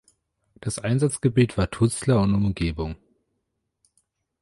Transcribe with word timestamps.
Das 0.59 0.79
Einsatzgebiet 0.79 1.59
war 1.59 1.69
Tuzla 1.69 2.17
und 2.17 2.33
Umgebung. 2.33 2.95